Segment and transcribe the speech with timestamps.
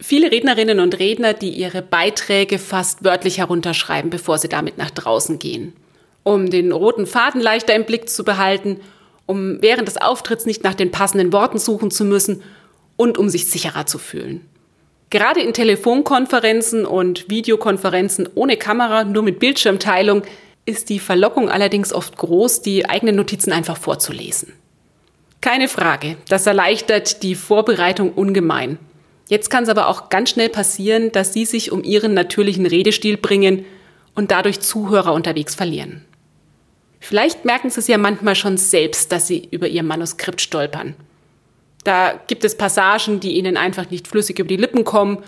[0.00, 5.38] viele Rednerinnen und Redner, die ihre Beiträge fast wörtlich herunterschreiben, bevor sie damit nach draußen
[5.38, 5.74] gehen.
[6.22, 8.80] Um den roten Faden leichter im Blick zu behalten,
[9.26, 12.42] um während des Auftritts nicht nach den passenden Worten suchen zu müssen
[12.96, 14.46] und um sich sicherer zu fühlen.
[15.10, 20.22] Gerade in Telefonkonferenzen und Videokonferenzen ohne Kamera, nur mit Bildschirmteilung,
[20.66, 24.52] ist die Verlockung allerdings oft groß, die eigenen Notizen einfach vorzulesen.
[25.40, 28.78] Keine Frage, das erleichtert die Vorbereitung ungemein.
[29.28, 33.18] Jetzt kann es aber auch ganz schnell passieren, dass Sie sich um Ihren natürlichen Redestil
[33.18, 33.64] bringen
[34.14, 36.04] und dadurch Zuhörer unterwegs verlieren.
[36.98, 40.94] Vielleicht merken Sie es ja manchmal schon selbst, dass Sie über Ihr Manuskript stolpern.
[41.84, 45.18] Da gibt es Passagen, die Ihnen einfach nicht flüssig über die Lippen kommen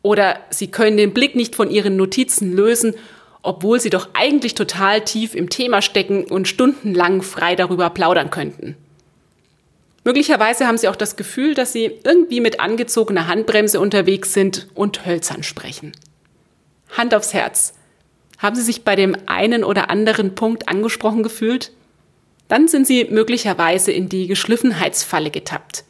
[0.00, 2.94] oder Sie können den Blick nicht von Ihren Notizen lösen,
[3.42, 8.76] obwohl Sie doch eigentlich total tief im Thema stecken und stundenlang frei darüber plaudern könnten.
[10.04, 15.06] Möglicherweise haben Sie auch das Gefühl, dass Sie irgendwie mit angezogener Handbremse unterwegs sind und
[15.06, 15.92] hölzern sprechen.
[16.90, 17.74] Hand aufs Herz.
[18.38, 21.72] Haben Sie sich bei dem einen oder anderen Punkt angesprochen gefühlt?
[22.48, 25.84] Dann sind Sie möglicherweise in die Geschliffenheitsfalle getappt.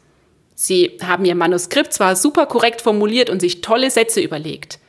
[0.53, 4.79] Sie haben Ihr Manuskript zwar super korrekt formuliert und sich tolle Sätze überlegt.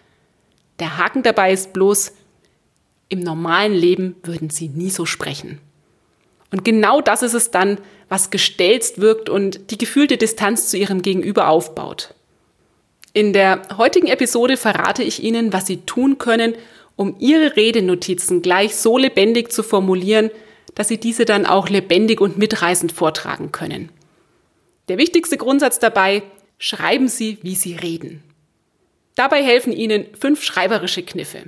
[0.78, 2.12] Der Haken dabei ist bloß,
[3.08, 5.60] im normalen Leben würden Sie nie so sprechen.
[6.54, 11.02] Und genau das ist es dann, was gestelzt wirkt und die gefühlte Distanz zu ihrem
[11.02, 12.14] Gegenüber aufbaut.
[13.12, 16.54] In der heutigen Episode verrate ich Ihnen, was Sie tun können,
[16.94, 20.30] um Ihre Redenotizen gleich so lebendig zu formulieren,
[20.76, 23.88] dass Sie diese dann auch lebendig und mitreißend vortragen können.
[24.86, 26.22] Der wichtigste Grundsatz dabei,
[26.58, 28.22] schreiben Sie, wie Sie reden.
[29.16, 31.46] Dabei helfen Ihnen fünf schreiberische Kniffe.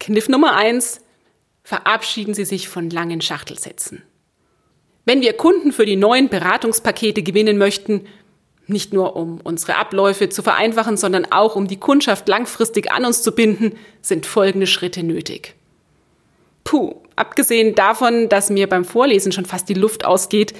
[0.00, 1.00] Kniff Nummer eins:
[1.70, 4.02] Verabschieden Sie sich von langen Schachtelsätzen.
[5.04, 8.08] Wenn wir Kunden für die neuen Beratungspakete gewinnen möchten,
[8.66, 13.22] nicht nur um unsere Abläufe zu vereinfachen, sondern auch um die Kundschaft langfristig an uns
[13.22, 15.54] zu binden, sind folgende Schritte nötig.
[16.64, 20.54] Puh, abgesehen davon, dass mir beim Vorlesen schon fast die Luft ausgeht,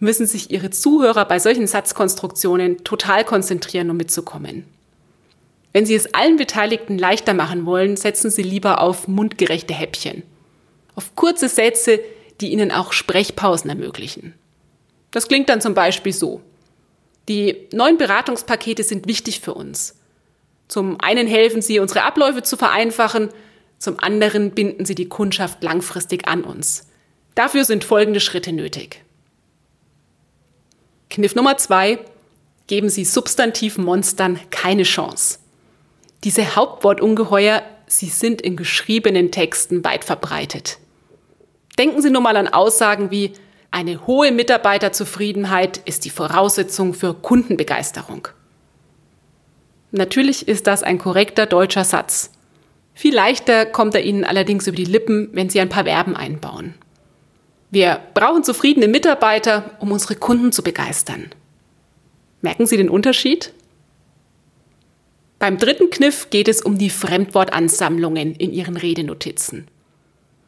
[0.00, 4.64] müssen sich Ihre Zuhörer bei solchen Satzkonstruktionen total konzentrieren, um mitzukommen.
[5.72, 10.24] Wenn Sie es allen Beteiligten leichter machen wollen, setzen Sie lieber auf mundgerechte Häppchen.
[10.96, 12.00] Auf kurze Sätze,
[12.40, 14.34] die ihnen auch Sprechpausen ermöglichen.
[15.12, 16.42] Das klingt dann zum Beispiel so.
[17.28, 19.94] Die neuen Beratungspakete sind wichtig für uns.
[20.68, 23.30] Zum einen helfen sie, unsere Abläufe zu vereinfachen,
[23.78, 26.88] zum anderen binden sie die Kundschaft langfristig an uns.
[27.34, 29.02] Dafür sind folgende Schritte nötig.
[31.10, 31.98] Kniff Nummer zwei.
[32.66, 35.38] Geben Sie Substantivmonstern keine Chance.
[36.24, 40.78] Diese Hauptwortungeheuer, sie sind in geschriebenen Texten weit verbreitet.
[41.78, 43.32] Denken Sie nur mal an Aussagen wie,
[43.70, 48.28] eine hohe Mitarbeiterzufriedenheit ist die Voraussetzung für Kundenbegeisterung.
[49.90, 52.30] Natürlich ist das ein korrekter deutscher Satz.
[52.94, 56.74] Viel leichter kommt er Ihnen allerdings über die Lippen, wenn Sie ein paar Verben einbauen.
[57.70, 61.30] Wir brauchen zufriedene Mitarbeiter, um unsere Kunden zu begeistern.
[62.40, 63.52] Merken Sie den Unterschied?
[65.38, 69.66] Beim dritten Kniff geht es um die Fremdwortansammlungen in Ihren Redenotizen.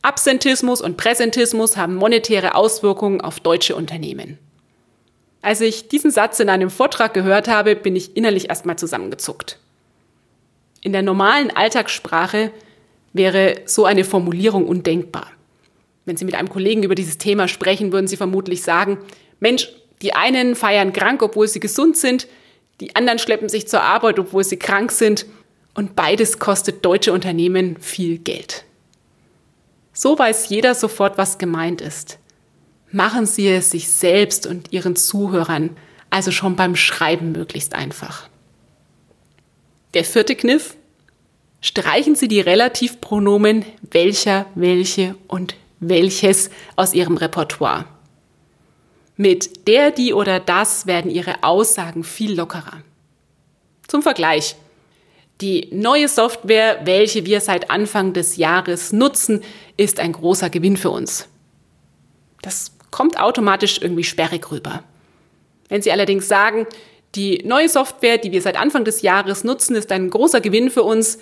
[0.03, 4.39] Absentismus und Präsentismus haben monetäre Auswirkungen auf deutsche Unternehmen.
[5.43, 9.59] Als ich diesen Satz in einem Vortrag gehört habe, bin ich innerlich erstmal zusammengezuckt.
[10.83, 12.53] In der normalen Alltagssprache
[13.13, 15.27] wäre so eine Formulierung undenkbar.
[16.05, 18.99] Wenn Sie mit einem Kollegen über dieses Thema sprechen, würden Sie vermutlich sagen,
[19.41, 19.69] Mensch,
[20.03, 22.29] die einen feiern krank, obwohl sie gesund sind,
[22.81, 25.27] die anderen schleppen sich zur Arbeit, obwohl sie krank sind,
[25.75, 28.65] und beides kostet deutsche Unternehmen viel Geld.
[30.01, 32.21] So weiß jeder sofort, was gemeint ist.
[32.93, 35.77] Machen Sie es sich selbst und Ihren Zuhörern
[36.09, 38.29] also schon beim Schreiben möglichst einfach.
[39.95, 40.77] Der vierte Kniff.
[41.61, 47.85] Streichen Sie die Relativpronomen welcher, welche und welches aus Ihrem Repertoire.
[49.17, 52.85] Mit der, die oder das werden Ihre Aussagen viel lockerer.
[53.89, 54.55] Zum Vergleich.
[55.41, 59.43] Die neue Software, welche wir seit Anfang des Jahres nutzen,
[59.77, 61.29] ist ein großer Gewinn für uns.
[62.43, 64.83] Das kommt automatisch irgendwie sperrig rüber.
[65.69, 66.67] Wenn Sie allerdings sagen,
[67.15, 70.83] Die neue Software, die wir seit Anfang des Jahres nutzen, ist ein großer Gewinn für
[70.83, 71.19] uns,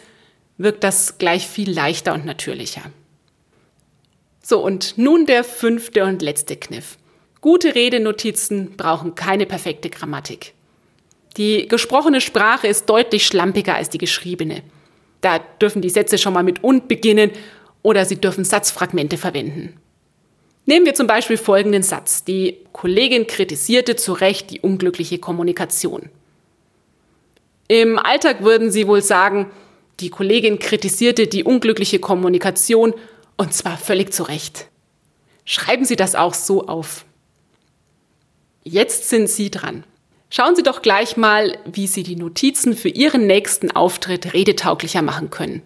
[0.59, 2.83] wirkt das gleich viel leichter und natürlicher.
[4.43, 6.99] So, und nun der fünfte und letzte Kniff.
[7.41, 10.55] Gute Redenotizen brauchen keine perfekte Grammatik.
[11.37, 14.63] Die gesprochene Sprache ist deutlich schlampiger als die geschriebene.
[15.21, 17.31] Da dürfen die Sätze schon mal mit und beginnen
[17.83, 19.77] oder sie dürfen Satzfragmente verwenden.
[20.65, 22.25] Nehmen wir zum Beispiel folgenden Satz.
[22.25, 26.11] Die Kollegin kritisierte zu Recht die unglückliche Kommunikation.
[27.69, 29.51] Im Alltag würden Sie wohl sagen,
[30.01, 32.95] die Kollegin kritisierte die unglückliche Kommunikation
[33.37, 34.69] und zwar völlig zu Recht.
[35.45, 37.05] Schreiben Sie das auch so auf.
[38.65, 39.85] Jetzt sind Sie dran.
[40.29, 45.31] Schauen Sie doch gleich mal, wie Sie die Notizen für Ihren nächsten Auftritt redetauglicher machen
[45.31, 45.63] können.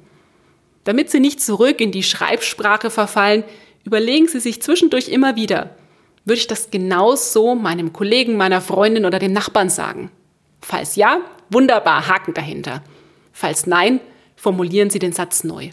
[0.85, 3.45] Damit Sie nicht zurück in die Schreibsprache verfallen,
[3.85, 5.75] überlegen Sie sich zwischendurch immer wieder,
[6.25, 10.11] würde ich das genau so meinem Kollegen, meiner Freundin oder dem Nachbarn sagen?
[10.61, 12.83] Falls ja, wunderbar, Haken dahinter.
[13.33, 14.01] Falls nein,
[14.37, 15.71] formulieren Sie den Satz neu.